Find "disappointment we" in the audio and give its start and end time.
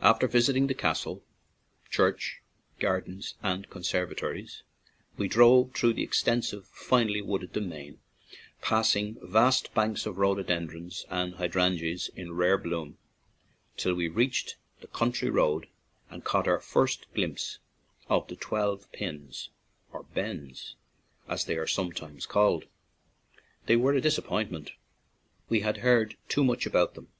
24.00-25.60